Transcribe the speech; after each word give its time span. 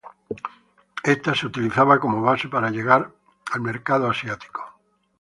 Esta 1.03 1.35
se 1.35 1.45
utilizaba 1.45 1.99
como 1.99 2.23
base 2.23 2.47
para 2.47 2.71
llegar 2.71 3.11
al 3.53 3.61
mercado 3.61 4.09
asiático. 4.09 4.63